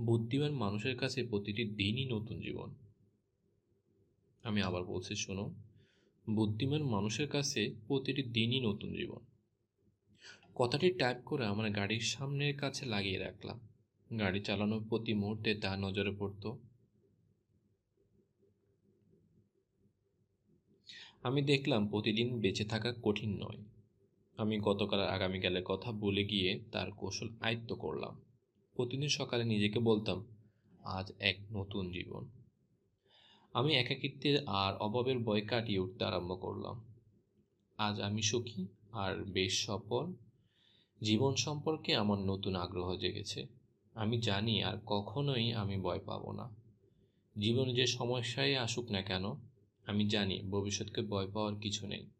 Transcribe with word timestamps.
বুদ্ধিমান 0.00 0.52
মানুষের 0.52 0.96
কাছে 0.96 1.22
প্রতিটি 1.22 1.64
দিনই 1.64 2.04
নতুন 2.04 2.40
জীবন। 2.40 2.74
আমি 4.42 4.62
আবার 4.62 4.84
বলছি, 4.84 5.16
শোনো, 5.16 5.54
বুদ্ধিমান 6.30 6.82
মানুষের 6.82 7.28
কাছে 7.28 7.74
প্রতিটি 7.88 8.22
দিনই 8.22 8.60
নতুন 8.60 8.92
জীবন। 8.92 9.18
কথাটি 10.54 10.90
টাইপ 10.90 11.18
করে 11.24 11.46
আমার 11.46 11.70
গাড়ির 11.70 12.00
সামনের 12.00 12.56
কাছে 12.56 12.86
লাগিয়ে 12.86 13.18
রাখলাম। 13.18 13.60
গাড়ি 14.18 14.40
চালানোর 14.40 14.84
প্রতি 14.88 15.14
মুহূর্তে 15.14 15.54
তা 15.54 15.76
নজরে 15.76 16.10
পড়ত। 16.18 16.52
আমি 21.22 21.42
দেখলাম 21.42 21.88
প্রতিদিন 21.88 22.40
বেঁচে 22.40 22.64
থাকা 22.64 22.94
কঠিন 23.02 23.42
নয়। 23.42 23.58
আমি 24.36 24.58
গতকাল 24.58 25.00
আগামীকালের 25.00 25.62
কথা 25.64 25.92
বলে 25.92 26.24
গিয়ে 26.24 26.60
তার 26.72 26.92
কৌশল 26.92 27.28
আয়ত্ত 27.40 27.72
করলাম। 27.72 28.20
প্রতিদিন 28.80 29.08
সকালে 29.08 29.44
নিজেকে 29.44 29.78
বলতাম, 29.78 30.26
আজ 30.84 31.12
এক 31.18 31.38
নতুন 31.52 31.92
জীবন। 31.92 32.28
আমি 33.52 33.74
একাকিত্বের 33.74 34.38
আর 34.46 34.74
অভাবের 34.74 35.18
ভয় 35.18 35.40
কাটিয়ে 35.40 35.78
উঠতে 35.78 36.04
আরম্ভ 36.04 36.40
করলাম। 36.40 36.84
আজ 37.78 38.00
আমি 38.00 38.22
সুখী 38.22 38.66
আর 38.92 39.24
বেশ 39.24 39.66
সফল। 39.66 40.12
জীবন 41.02 41.34
সম্পর্কে 41.34 41.94
আমার 41.94 42.18
নতুন 42.18 42.56
আগ্রহ 42.56 42.96
জেগেছে। 42.96 43.46
আমি 43.94 44.20
জানি 44.20 44.62
আর 44.62 44.76
কখনোই 44.86 45.52
আমি 45.52 45.76
ভয় 45.76 45.98
পাব 45.98 46.32
না। 46.32 46.56
জীবনে 47.38 47.74
যে 47.74 47.86
সমস্যায় 47.86 48.56
আসুক 48.56 48.90
না 48.90 49.02
কেন, 49.02 49.24
আমি 49.86 50.08
জানি 50.08 50.42
ভবিষ্যৎকে 50.42 51.02
ভয় 51.02 51.30
পাওয়ার 51.30 51.54
কিছু 51.54 51.86
নেই। 51.86 52.10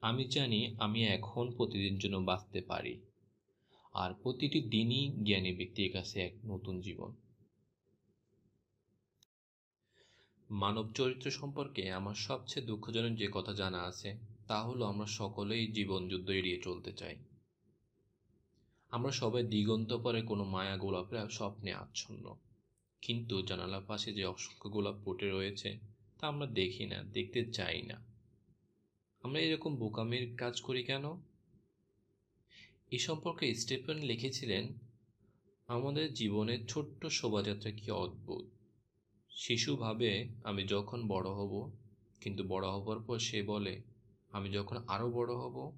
আমি 0.00 0.24
জানি 0.24 0.76
আমি 0.78 1.04
এখন 1.04 1.50
প্রতিদিন 1.50 1.98
জন্য 1.98 2.16
বাঁচতে 2.16 2.60
পারি। 2.60 3.00
আর 3.98 4.14
প্রতিটি 4.22 4.60
দিনই 4.60 5.04
জ্ঞানী 5.24 5.52
ব্যক্তির 5.56 5.92
কাছে 5.92 6.20
এক 6.20 6.34
নতুন 6.44 6.80
জীবন। 6.80 7.12
মানব 10.50 10.92
চরিত্র 10.92 11.30
সম্পর্কে 11.30 11.90
আমার 11.90 12.14
সবচেয়ে 12.14 12.66
দুঃখজনক 12.66 13.18
যে 13.18 13.28
কথা 13.32 13.52
জানা 13.52 13.80
আছে, 13.82 14.16
তা 14.46 14.62
হলো 14.62 14.84
আমরা 14.84 15.06
সকলেই 15.06 15.72
জীবন 15.72 16.08
যুদ্ধ 16.08 16.28
এড়িয়ে 16.30 16.60
চলতে 16.62 16.92
চাই। 16.92 17.16
আমরা 18.90 19.10
সবাই 19.10 19.42
দিগন্ত 19.42 19.92
পরে 19.92 20.22
কোনো 20.22 20.44
মায়া 20.44 20.76
গোলাপের 20.76 21.28
স্বপ্নে 21.28 21.72
আচ্ছন্ন। 21.72 22.36
কিন্তু 23.02 23.42
জানালার 23.42 23.82
পাশে 23.86 24.12
যে 24.12 24.24
অসংখ্য 24.24 24.70
গোলাপ 24.70 24.94
ফুটে 25.04 25.30
রয়েছে, 25.30 25.78
তা 26.18 26.28
আমরা 26.28 26.46
দেখি 26.46 26.86
না, 26.86 27.02
দেখতে 27.02 27.52
চাই 27.52 27.82
না। 27.82 28.04
আমরা 29.22 29.40
এরকম 29.40 29.76
বোকামির 29.76 30.36
কাজ 30.36 30.60
করি 30.60 30.82
কেন? 30.82 31.27
এ 32.90 32.98
সম্পর্কে 32.98 33.54
স্টেফেন 33.54 33.96
লিখেছিলেন, 33.96 34.72
আমাদের 35.66 36.14
জীবনের 36.14 36.66
ছোট্ট 36.66 37.06
শোভাযাত্রা 37.06 37.70
কি 37.70 37.90
অদ্ভুত। 37.90 38.44
শিশু 39.30 39.76
ভাবে 39.76 40.28
আমি 40.44 40.66
যখন 40.66 41.08
বড় 41.08 41.30
হব, 41.30 41.70
কিন্তু 42.20 42.44
বড় 42.44 42.68
হবার 42.68 43.00
পর 43.00 43.18
সে 43.18 43.42
বলে, 43.42 43.82
আমি 44.30 44.50
যখন 44.50 44.76
আরও 44.86 45.10
বড় 45.10 45.34
হব, 45.34 45.76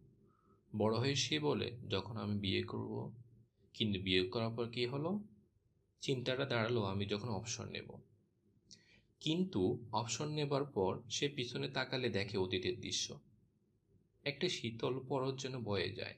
বড় 0.77 0.99
হয়ে 0.99 1.15
সে 1.15 1.39
বলে, 1.39 1.77
যখন 1.89 2.17
আমি 2.17 2.39
বিয়ে 2.39 2.63
করব, 2.63 3.13
কিন্তু 3.75 4.01
বিয়ে 4.01 4.29
করার 4.29 4.51
পর 4.57 4.69
কী 4.69 4.87
হলো? 4.87 5.21
চিন্তাটা 6.01 6.45
দাঁড়াল, 6.45 6.83
আমি 6.83 7.07
যখন 7.07 7.29
অবসর 7.29 7.65
নেব। 7.65 7.89
কিন্তু 9.21 9.87
অবসর 9.93 10.29
নেবার 10.29 10.65
পর 10.65 11.01
সে 11.11 11.29
পিছনে 11.29 11.69
তাকালে 11.69 12.09
দেখে 12.09 12.39
অতীতের 12.39 12.81
দৃশ্য। 12.81 13.21
একটা 14.25 14.49
শীতল 14.49 15.01
পরত 15.09 15.41
যেন 15.41 15.59
বয়ে 15.59 15.91
যায়। 15.91 16.15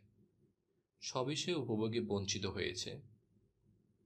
সবই 1.03 1.37
সে 1.37 1.55
উপভোগে 1.55 2.01
বঞ্চিত 2.01 2.47
হয়েছে। 2.47 3.01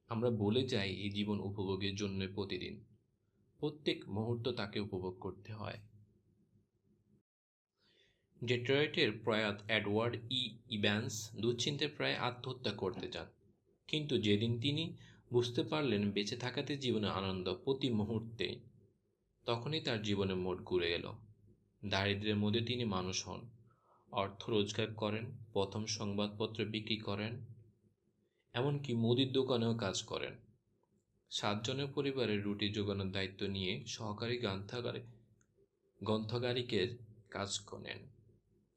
আমরা 0.08 0.30
বলে 0.30 0.68
যাই, 0.68 0.90
এই 0.90 1.10
জীবন 1.10 1.40
উপভোগের 1.40 1.96
জন্য 1.96 2.28
প্রতিদিন। 2.34 2.84
প্রত্যেক 3.58 4.08
মুহূর্ত 4.08 4.48
তাকে 4.48 4.80
উপভোগ 4.80 5.18
করতে 5.20 5.52
হয়। 5.52 5.78
ডেট্রয়েটের 8.44 9.12
প্রয়াত 9.24 9.62
অ্যাডওয়ার্ড 9.66 10.16
ই 10.30 10.58
ইব্যান্স 10.70 11.30
দুশ্চিন্তে 11.36 11.88
প্রায় 11.88 12.14
আত্মহত্যা 12.14 12.72
করতে 12.72 13.08
চান। 13.08 13.26
কিন্তু 13.86 14.18
যেদিন 14.18 14.60
তিনি 14.60 14.96
বুঝতে 15.32 15.62
পারলেন 15.62 16.10
বেঁচে 16.10 16.36
থাকাতে 16.36 16.76
জীবনে 16.76 17.08
আনন্দ 17.08 17.54
প্রতি 17.64 17.90
মুহূর্তে 17.90 18.56
তখনই 19.46 19.80
তার 19.80 20.02
জীবনের 20.02 20.36
মোট 20.36 20.62
ঘুরে 20.62 20.94
এলো। 20.94 21.14
দারিদ্রের 21.84 22.36
মধ্যে 22.36 22.60
তিনি 22.60 22.84
মানুষ 22.84 23.28
হন। 23.28 23.55
অর্থ 24.12 24.48
রোজগার 24.48 24.94
করেন, 24.94 25.24
প্রথম 25.52 25.86
সংবাদপত্র 25.86 26.64
বিক্রি 26.64 26.96
করেন, 26.96 27.40
এমনকি 28.52 28.94
মুদির 28.94 29.32
দোকানেও 29.32 29.74
কাজ 29.74 30.02
করেন। 30.02 30.32
সাতজনের 31.30 31.86
পরিবারের 31.94 32.42
রুটি 32.42 32.68
যোগানোর 32.68 33.12
দায়িত্ব 33.12 33.46
নিয়ে 33.46 33.84
সহকারী 33.86 34.38
গ্রন্থাগারে, 34.38 35.02
গ্রন্থগারিকে 36.02 36.96
কাজ 37.30 37.58
করেন। 37.58 37.98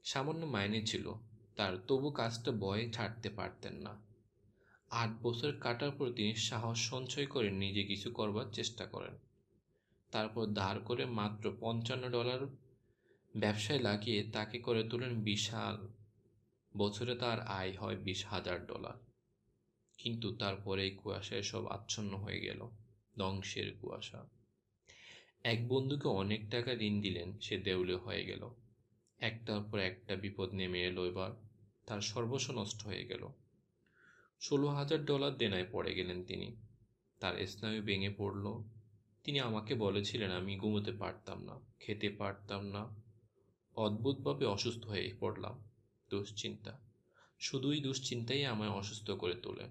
সামান্য 0.03 0.45
মাইনে 0.45 0.85
ছিল, 0.85 1.13
তার 1.56 1.78
তবু 1.88 2.09
কাজটা 2.11 2.51
বয়ে 2.51 2.91
ছাড়তে 2.91 3.29
পারতেন 3.29 3.73
না। 3.73 4.01
আট 4.90 5.09
বছর 5.22 5.51
কাটার 5.59 5.91
পর 5.91 6.11
তিনি 6.11 6.35
সাহস 6.35 6.90
সঞ্চয় 6.90 7.25
করে 7.25 7.51
নিজে 7.51 7.84
কিছু 7.84 8.11
করবার 8.11 8.46
চেষ্টা 8.53 8.85
করেন। 8.85 9.17
তারপর 10.11 10.46
ধার 10.46 10.79
করে 10.79 11.06
মাত্র 11.06 11.51
পঞ্চান্ন 11.59 12.09
ডলার 12.09 12.40
ব্যবসায় 13.35 13.79
লাগিয়ে 13.79 14.23
তাকে 14.23 14.59
করে 14.59 14.84
তোলেন 14.84 15.22
বিশাল 15.22 15.88
বছরে 16.78 17.16
তার 17.16 17.41
আয় 17.41 17.78
হয় 17.78 17.95
বিশ 17.95 18.25
হাজার 18.25 18.66
ডলার। 18.66 18.94
কিন্তু 19.97 20.35
তারপরে 20.35 20.84
এই 20.84 20.91
কুয়াশায় 20.91 21.41
সব 21.41 21.66
আচ্ছন্ন 21.66 22.17
হয়ে 22.17 22.40
গেল, 22.40 22.69
ধ্বংসের 23.17 23.78
কুয়াশা। 23.81 24.25
এক 25.44 25.67
বন্ধুকে 25.67 26.07
অনেক 26.07 26.50
টাকা 26.50 26.73
ঋণ 26.73 27.01
দিলেন, 27.01 27.40
সে 27.40 27.57
দেউলে 27.57 27.95
হয়ে 27.95 28.25
গেল। 28.25 28.50
একটার 29.19 29.61
পর 29.72 29.79
একটা 29.79 30.16
বিপদ 30.16 30.53
নেমে 30.53 30.81
এলো 30.84 31.06
এবার, 31.06 31.31
তার 31.85 32.01
সর্বস্ব 32.01 32.53
নষ্ট 32.53 32.84
হয়ে 32.84 33.06
গেল। 33.06 33.28
ষোলো 34.41 34.67
হাজার 34.67 35.06
ডলার 35.06 35.38
দেনায় 35.38 35.66
পড়ে 35.72 35.96
গেলেন 35.96 36.23
তিনি। 36.23 36.56
তার 37.19 37.47
স্নায়ু 37.47 37.81
ভেঙে 37.81 38.13
পড়ল। 38.17 38.63
তিনি 39.23 39.40
আমাকে 39.40 39.75
বলেছিলেন, 39.75 40.31
আমি 40.31 40.57
ঘুমোতে 40.57 40.91
পারতাম 40.91 41.44
না, 41.44 41.59
খেতে 41.79 42.09
পারতাম 42.09 42.67
না 42.67 43.09
অদ্ভুতভাবে 43.79 44.45
অসুস্থ 44.45 44.85
হয়ে 44.85 45.17
পড়লাম। 45.19 45.69
দুশ্চিন্তা। 46.09 46.79
শুধুই 47.40 47.79
দুশ্চিন্তাই 47.81 48.45
আমায় 48.45 48.69
অসুস্থ 48.69 49.12
করে 49.12 49.35
তোলে। 49.35 49.69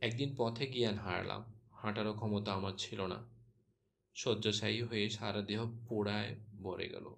একদিন 0.00 0.34
পথে 0.36 0.66
জ্ঞান 0.66 0.94
হারালাম। 0.94 1.44
হাঁটারও 1.72 2.12
ক্ষমতা 2.12 2.52
আমার 2.52 2.72
ছিল 2.78 3.06
না। 3.06 3.24
শয্যাশায়ী 4.14 4.82
হয়ে 4.82 5.10
সারা 5.10 5.42
দেহ 5.42 5.70
পোড়ায় 5.88 6.36
ভরে 6.58 6.88
গেল। 6.88 7.14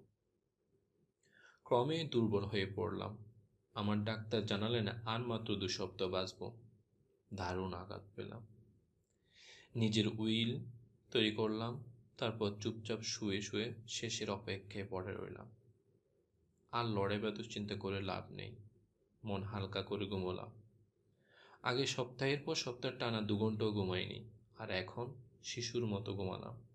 ক্রমে 1.63 2.03
দুর্বল 2.03 2.45
হয়ে 2.45 2.73
পড়লাম। 2.75 3.17
আমার 3.73 4.03
ডাক্তার 4.03 4.45
জানালেন, 4.45 4.87
আর 4.87 5.19
মাত্র 5.19 5.55
দু 5.55 5.67
সপ্তাহ 5.67 6.07
বাঁচব। 6.09 6.57
দারুণ 7.33 7.73
আঘাত 7.73 8.01
পেলাম। 8.15 8.47
নিজের 9.75 10.07
উইল 10.07 10.59
তৈরি 11.11 11.31
করলাম। 11.31 11.94
তারপর 12.17 12.51
চুপচাপ 12.61 13.01
শুয়ে 13.01 13.41
শুয়ে 13.41 13.73
শেষের 13.87 14.29
অপেক্ষায় 14.29 14.87
পড়ে 14.89 15.13
রইলাম। 15.13 15.55
আর 16.71 16.85
লড়ে 16.85 17.19
বা 17.19 17.29
দুশ্চিন্তা 17.29 17.75
করে 17.75 18.01
লাভ 18.01 18.31
নেই। 18.31 18.55
মন 19.23 19.43
হালকা 19.43 19.81
করে 19.81 20.05
ঘুমোলাম। 20.05 20.51
আগে 21.63 21.85
সপ্তাহের 21.85 22.37
পর 22.45 22.55
সপ্তাহ 22.55 22.91
টানা 22.99 23.21
দু 23.21 23.37
ঘন্টাও 23.37 23.71
ঘুমাইনি, 23.71 24.29
আর 24.57 24.71
এখন 24.71 25.13
শিশুর 25.43 25.85
মতো 25.85 26.13
ঘুমালাম। 26.13 26.67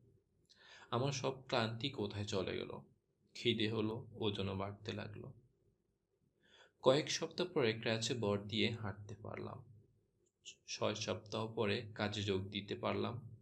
আমার 0.90 1.12
সব 1.12 1.46
ক্লান্তি 1.48 1.90
কোথায় 1.90 2.24
চলে 2.24 2.56
গেল? 2.56 2.80
খিদে 3.34 3.70
হলো, 3.70 4.06
ওজনও 4.12 4.56
বাড়তে 4.56 4.92
লাগল। 4.92 5.24
কয়েক 6.82 7.10
সপ্তাহ 7.10 7.46
পরে 7.46 7.72
ক্র্যাচে 7.72 8.14
বর 8.14 8.38
দিয়ে 8.38 8.70
হাঁটতে 8.70 9.14
পারলাম। 9.22 9.64
ছয় 10.68 10.94
সপ্তাহ 10.94 11.52
পরে 11.52 11.92
কাজে 11.94 12.22
যোগ 12.22 12.48
দিতে 12.48 12.74
পারলাম। 12.74 13.39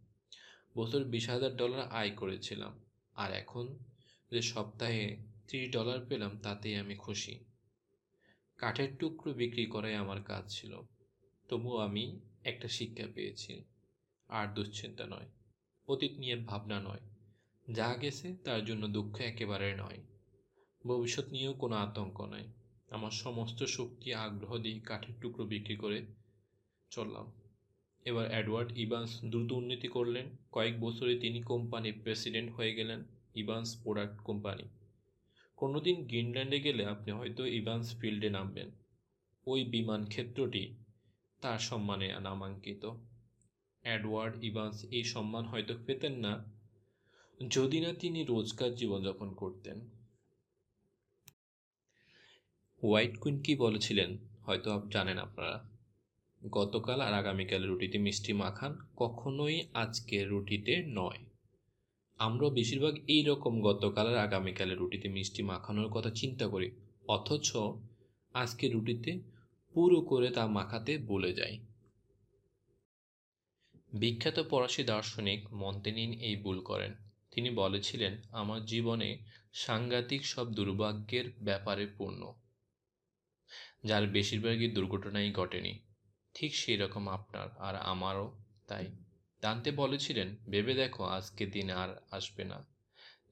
বছর 0.79 1.03
বিশ 1.03 1.29
হাজার 1.29 1.55
ডলার 1.55 1.91
আয় 1.91 2.11
করেছিলাম। 2.11 2.73
আর 3.15 3.31
এখন 3.33 3.65
যে 4.31 4.41
সপ্তাহে 4.41 5.17
ত্রিশ 5.47 5.71
ডলার 5.71 6.05
পেলাম, 6.09 6.39
তাতেই 6.43 6.75
আমি 6.75 6.95
খুশি। 6.95 7.39
কাঠের 8.57 8.95
টুকরো 8.99 9.33
বিক্রি 9.33 9.65
করাই 9.65 9.95
আমার 9.95 10.23
কাজ 10.23 10.43
ছিল। 10.49 10.81
তবুও 11.49 11.77
আমি 11.77 12.19
একটা 12.43 12.67
শিক্ষা 12.67 13.07
পেয়েছি। 13.15 13.63
আর 14.27 14.47
দুশ্চিন্তা 14.47 15.05
নয়, 15.05 15.29
অতীত 15.87 16.11
নিয়ে 16.11 16.35
ভাবনা 16.35 16.79
নয়। 16.79 17.03
যা 17.71 17.95
গেছে, 17.95 18.35
তার 18.45 18.65
জন্য 18.65 18.87
দুঃখ 18.87 19.21
একেবারে 19.21 19.75
নয়। 19.75 19.99
ভবিষ্যৎ 20.87 21.27
নিয়েও 21.29 21.53
কোনো 21.53 21.75
আতঙ্ক 21.75 22.21
নয় 22.21 22.47
আমার 22.89 23.11
সমস্ত 23.11 23.63
শক্তি, 23.63 24.13
আগ্রহ 24.13 24.57
দিয়ে 24.57 24.79
কাঠের 24.79 25.15
টুকরো 25.21 25.45
বিক্রি 25.45 25.75
করে 25.75 26.05
চললাম। 26.89 27.38
এবার 28.05 28.25
অ্যাডওয়ার্ড 28.29 28.77
ইভান্স 28.77 29.11
দ্রুত 29.31 29.51
উন্নতি 29.51 29.87
করলেন। 29.87 30.25
কয়েক 30.51 30.79
বছরে 30.79 31.13
তিনি 31.19 31.41
কোম্পানির 31.43 31.95
প্রেসিডেন্ট 32.03 32.49
হয়ে 32.51 32.73
গেলেন 32.75 32.99
ইভান্স 33.35 33.69
প্রোডাক্ট 33.83 34.21
কোম্পানি। 34.21 34.63
কোনোদিন 35.57 35.95
গ্রিনল্যান্ডে 36.07 36.59
গেলে 36.59 36.85
আপনি 36.85 37.11
হয়তো 37.11 37.45
ইভান্স 37.45 37.95
ফিল্ডে 37.99 38.29
নামবেন। 38.29 38.69
ওই 39.47 39.63
বিমান 39.63 40.05
ক্ষেত্রটি 40.05 40.63
তার 41.41 41.59
সম্মানে 41.59 42.07
নামাঙ্কিত। 42.19 42.83
অ্যাডওয়ার্ড 43.83 44.43
ইভান্স 44.43 44.85
এই 44.91 45.03
সম্মান 45.03 45.45
হয়তো 45.45 45.73
পেতেন 45.85 46.13
না, 46.13 46.33
যদি 47.39 47.79
না 47.79 47.93
তিনি 47.93 48.23
রোজকার 48.23 48.75
জীবনযাপন 48.75 49.33
করতেন। 49.33 49.77
হোয়াইট 52.83 53.17
কুইন 53.17 53.35
কি 53.41 53.55
বলেছিলেন, 53.55 54.17
হয়তো 54.45 54.69
জানেন 54.89 55.17
আপনারা। 55.17 55.78
গতকাল 56.43 57.01
আর 57.01 57.13
আগামীকাল 57.13 57.63
রুটিতে 57.65 57.97
মিষ্টি 57.97 58.33
মাখান 58.33 58.77
কখনোই 58.95 59.67
আজকের 59.73 60.29
রুটিতে 60.29 60.83
নয়। 60.87 61.25
আমরা 62.17 62.49
বেশিরভাগ 62.49 62.95
এই 63.07 63.23
রকম 63.23 63.61
গতকাল 63.61 64.07
আর 64.07 64.17
আগামীকালের 64.17 64.77
রুটিতে 64.77 65.09
মিষ্টি 65.09 65.43
মাখানোর 65.43 65.89
কথা 65.89 66.09
চিন্তা 66.09 66.47
করি, 66.47 66.71
অথচ 67.07 67.57
আজকে 68.33 68.69
রুটিতে 68.69 69.19
পুরো 69.73 70.01
করে 70.01 70.29
তা 70.29 70.47
মাখাতে 70.47 70.97
বলে 70.97 71.33
যাই। 71.33 71.59
বিখ্যাত 73.93 74.43
ফরাসি 74.49 74.83
দার্শনিক 74.83 75.53
মন্তেনিন 75.53 76.11
এই 76.19 76.35
ভুল 76.35 76.61
করেন। 76.61 76.93
তিনি 77.31 77.49
বলেছিলেন, 77.49 78.21
আমার 78.31 78.65
জীবনে 78.65 79.19
সাংঘাতিক 79.53 80.25
সব 80.25 80.53
দুর্ভাগ্যের 80.53 81.25
ব্যাপারে 81.41 81.87
পূর্ণ। 81.97 82.33
যার 83.83 84.07
বেশিরভাগই 84.07 84.67
দুর্ঘটনাই 84.67 85.31
ঘটেনি। 85.31 85.88
ঠিক 86.39 86.55
সেই 86.55 86.77
রকম 86.77 87.07
আপনার 87.07 87.57
আর 87.57 87.75
আমারও, 87.75 88.43
তাই? 88.67 88.87
দান্তে 89.41 89.71
বলেছিলেন, 89.71 90.35
ভেবে 90.49 90.73
দেখো, 90.73 91.03
আজকে 91.03 91.45
দিন 91.45 91.69
আর 91.69 92.01
আসবে 92.11 92.43
না। 92.43 92.65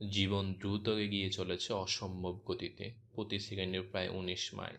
জীবন 0.09 0.53
দ্রুত 0.53 0.89
এগিয়ে 0.89 1.29
চলেছে 1.29 1.73
অসম্ভব 1.73 2.41
গতিতে, 2.45 2.93
প্রতি 3.15 3.39
সেকেন্ডে 3.39 3.81
প্রায় 3.81 4.09
উনিশ 4.09 4.53
মাইল। 4.53 4.75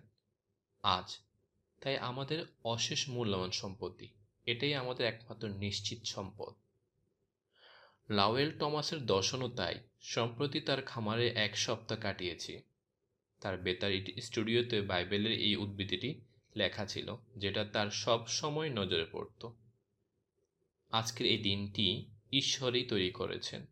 আজ, 0.82 1.18
তাই 1.80 1.98
আমাদের 1.98 2.44
অশেষ 2.64 3.08
মূল্যবান 3.08 3.50
সম্পত্তি, 3.50 4.08
এটাই 4.46 4.74
আমাদের 4.74 5.06
একমাত্র 5.06 5.48
নিশ্চিত 5.48 6.04
সম্পদ। 6.04 6.54
লাওয়েল 8.10 8.58
টমাসের 8.58 9.06
দর্শনও 9.06 9.48
তাই, 9.48 9.74
সম্প্রতি 10.00 10.60
তার 10.60 10.82
খামারে 10.82 11.28
এক 11.28 11.56
সপ্তাহ 11.56 11.98
কাটিয়েছি। 12.00 12.62
তার 13.40 13.58
বেতার 13.58 13.92
স্টুডিওতে 14.20 14.80
বাইবেলের 14.80 15.32
এই 15.32 15.56
উদ্বৃত্তিটি 15.56 16.20
লেখা 16.58 16.84
ছিল, 16.86 17.08
যেটা 17.36 17.62
তার 17.64 17.90
সব 17.90 18.26
সময় 18.28 18.70
নজরে 18.70 19.06
পড়ত। 19.12 19.42
আজকের 20.90 21.26
এই 21.26 21.38
দিনটি 21.38 21.86
ঈশ্বরই 22.32 22.84
তৈরি 22.84 23.10
করেছেন। 23.10 23.66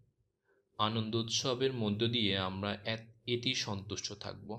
আনন্দ 0.79 1.15
উৎসবের 1.15 1.73
মধ্য 1.73 2.07
দিয়ে 2.07 2.39
আমরা 2.39 2.71
এটি 3.27 3.55
সন্তুষ্ট 3.55 4.13
থাকব। 4.13 4.51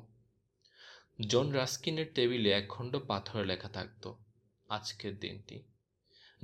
জন 1.27 1.47
রাস্কিনের 1.51 2.07
টেবিলে 2.15 2.49
এক 2.51 2.65
খণ্ড 2.69 2.93
পাথরে 3.07 3.45
লেখা 3.45 3.69
থাকত, 3.69 4.13
আজকের 4.69 5.19
দিনটি। 5.19 5.63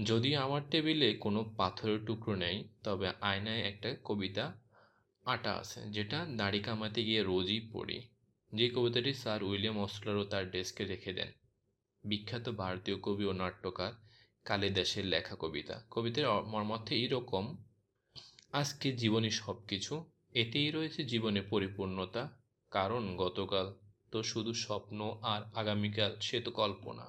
যদি 0.03 0.35
আমার 0.35 0.62
টেবিলে 0.69 1.13
কোনো 1.15 1.44
পাথরের 1.57 2.00
টুকরো 2.06 2.35
নেই, 2.35 2.57
তবে 2.83 3.12
আয়নায় 3.21 3.62
একটা 3.62 3.89
কবিতা 4.03 4.45
আটা 5.25 5.51
আছে, 5.53 5.81
যেটা 5.91 6.25
দাড়ি 6.38 6.59
কামাতে 6.59 7.03
গিয়ে 7.03 7.24
রোজই 7.24 7.62
পড়ি। 7.74 8.00
যে 8.53 8.69
কবিতাটি 8.69 9.13
স্যার 9.13 9.44
উইলিয়াম 9.44 9.77
অস্টলারও 9.80 10.25
তার 10.25 10.51
ডেস্কে 10.51 10.83
রেখে 10.85 11.13
দেন। 11.13 11.31
বিখ্যাত 12.04 12.50
ভারতীয় 12.50 12.98
কবি 12.98 13.26
ও 13.26 13.34
নাট্যকার 13.34 13.92
কালিদাসের 14.46 15.06
লেখা 15.06 15.36
কবিতা। 15.36 15.76
কবিতার 15.92 16.26
মর্মার্থে 16.44 16.96
এইরকম, 16.96 17.58
আজকে 18.52 18.92
জীবনে 18.92 19.30
সব 19.32 19.58
কিছু 19.68 20.06
এতেই 20.34 20.72
রয়েছে 20.72 21.06
জীবনে 21.06 21.42
পরিপূর্ণতা, 21.42 22.40
কারণ 22.72 23.16
গতকাল 23.18 23.74
তো 24.12 24.24
শুধু 24.24 24.54
স্বপ্ন 24.54 25.20
আর 25.22 25.42
আগামীকাল 25.54 26.20
সে 26.20 26.42
তো 26.42 26.52
কল্পনা। 26.52 27.06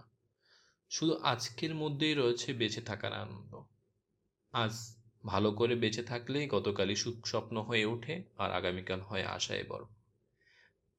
শুধু 0.91 1.15
আজকের 1.23 1.75
মধ্যেই 1.75 2.15
রয়েছে 2.15 2.53
বেঁচে 2.53 2.81
থাকার 2.81 3.13
আনন্দ। 3.13 3.53
আজ 4.53 4.75
ভালো 5.27 5.53
করে 5.53 5.75
বেঁচে 5.75 6.03
থাকলেই 6.03 6.47
গতকালই 6.47 6.97
সুখ 6.97 7.27
স্বপ্ন 7.27 7.63
হয়ে 7.63 7.85
ওঠে 7.85 8.23
আর 8.39 8.51
আগামীকাল 8.53 9.01
হয় 9.01 9.25
আশায় 9.25 9.65
বড় 9.69 9.85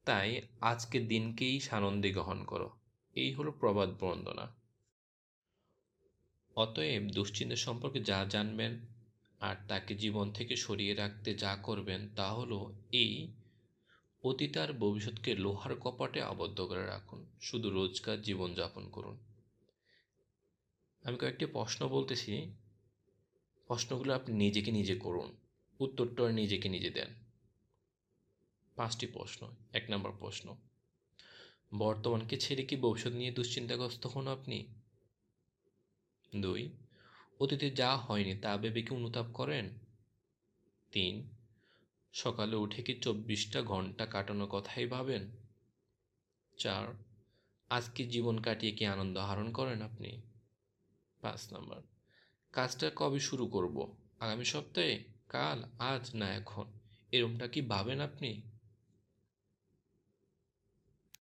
তাই 0.04 0.40
আজকের 0.60 1.08
দিনকেই 1.08 1.60
সানন্দে 1.60 2.10
গ্রহণ 2.10 2.44
করো। 2.44 2.68
এই 3.16 3.32
হলো 3.32 3.52
প্রবাদ 3.52 3.90
বন্দনা। 4.00 4.54
অতএব 6.56 7.02
দুশ্চিন্তা 7.02 7.56
সম্পর্কে 7.56 8.00
যা 8.00 8.24
জানবেন 8.24 8.78
আর 9.40 9.56
তাকে 9.68 9.94
জীবন 9.94 10.32
থেকে 10.32 10.56
সরিয়ে 10.56 10.94
রাখতে 10.94 11.34
যা 11.34 11.56
করবেন 11.56 12.08
তা 12.16 12.32
হলো 12.32 12.72
এই 12.92 13.32
অতীত 14.24 14.56
আর 14.56 14.72
ভবিষ্যৎকে 14.72 15.34
লোহার 15.34 15.74
কপাটে 15.74 16.22
আবদ্ধ 16.22 16.60
করে 16.60 16.86
রাখুন, 16.86 17.26
শুধু 17.40 17.70
রোজকার 17.70 18.22
জীবনযাপন 18.22 18.88
করুন। 18.88 19.18
আমি 21.02 21.18
কয়েকটি 21.18 21.46
প্রশ্ন 21.46 21.88
বলতেছি। 21.88 22.52
প্রশ্নগুলো 23.66 24.14
আপনি 24.14 24.36
নিজেকে 24.36 24.70
নিজে 24.70 24.96
করুন, 24.96 25.36
উত্তরটা 25.80 26.32
নিজেকে 26.32 26.68
নিজে 26.68 26.90
দেন। 26.90 27.08
পাঁচটি 28.76 29.06
প্রশ্ন, 29.06 29.50
এক 29.72 29.84
নম্বর 29.90 30.12
প্রশ্ন। 30.18 30.56
বর্তমানকে 31.72 32.36
ছেড়ে 32.36 32.64
কি 32.64 32.76
ভবিষ্যৎ 32.76 33.12
নিয়ে 33.12 33.30
দুশ্চিন্তাগ্রস্ত 33.30 34.06
হন 34.06 34.28
আপনি? 34.28 34.66
দুই, 36.40 36.70
অতীতে 37.40 37.70
যা 37.70 37.96
হয়নি 37.96 38.34
তা 38.36 38.56
ভেবে 38.56 38.82
কি 38.82 38.94
অনুতাপ 38.94 39.26
করেন? 39.34 39.70
তিন, 40.92 41.30
সকালে 42.12 42.56
উঠে 42.56 42.82
কি 42.82 42.94
চব্বিশটা 42.94 43.62
ঘণ্টা 43.62 44.06
কাটানোর 44.06 44.48
কথাই 44.48 44.86
ভাবেন? 44.86 45.30
চার, 46.56 46.86
আজকে 47.70 48.04
জীবন 48.04 48.40
কাটিয়ে 48.40 48.72
কি 48.72 48.86
আনন্দ 48.86 49.18
আহরণ 49.18 49.52
করেন 49.52 49.82
আপনি? 49.82 50.22
পাঁচ 51.20 51.52
নম্বর, 51.52 51.82
কাজটা 52.52 52.90
কবে 52.96 53.20
শুরু 53.20 53.46
করব? 53.46 53.96
আগামী 54.20 54.44
সপ্তাহে? 54.44 55.04
কাল? 55.28 55.64
আজ? 55.78 56.14
না 56.14 56.34
এখন? 56.34 56.66
এরমটা 57.12 57.48
কি 57.48 57.60
ভাবেন 57.60 58.00
আপনি? 58.00 58.42